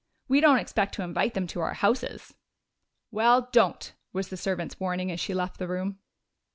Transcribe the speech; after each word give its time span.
"We 0.27 0.41
don't 0.41 0.57
expect 0.57 0.95
to 0.95 1.03
invite 1.03 1.35
them 1.35 1.45
to 1.45 1.59
our 1.59 1.75
houses." 1.75 2.33
"Well, 3.11 3.49
don't!" 3.51 3.93
was 4.13 4.29
the 4.29 4.35
servant's 4.35 4.79
warning 4.79 5.11
as 5.11 5.19
she 5.19 5.35
left 5.35 5.59
the 5.59 5.67
room. 5.67 5.99